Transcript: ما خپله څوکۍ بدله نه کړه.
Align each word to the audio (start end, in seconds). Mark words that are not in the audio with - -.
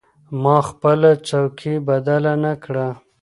ما 0.41 0.57
خپله 0.69 1.11
څوکۍ 1.27 1.73
بدله 1.87 2.33
نه 2.43 2.53
کړه. 2.63 2.87